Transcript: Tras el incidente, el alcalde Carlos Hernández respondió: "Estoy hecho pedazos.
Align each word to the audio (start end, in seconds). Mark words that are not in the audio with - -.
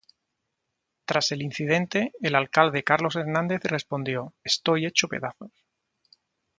Tras 1.05 1.31
el 1.31 1.43
incidente, 1.43 2.11
el 2.21 2.33
alcalde 2.33 2.83
Carlos 2.83 3.15
Hernández 3.15 3.61
respondió: 3.65 4.33
"Estoy 4.43 4.87
hecho 4.87 5.07
pedazos. 5.07 5.51